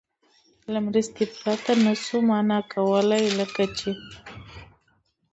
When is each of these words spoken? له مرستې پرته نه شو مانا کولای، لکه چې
له 0.71 0.79
مرستې 0.87 1.23
پرته 1.39 1.71
نه 1.85 1.93
شو 2.03 2.17
مانا 2.29 2.59
کولای، 2.73 3.25
لکه 3.39 3.63
چې 3.77 3.91